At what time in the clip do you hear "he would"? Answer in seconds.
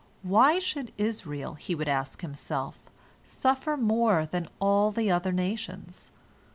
1.53-1.87